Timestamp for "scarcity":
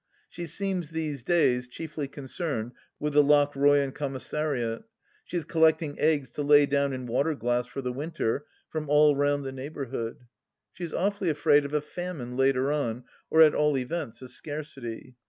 14.27-15.17